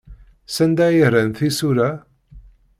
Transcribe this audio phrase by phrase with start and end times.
[0.55, 1.89] Sanda ay rran tisura?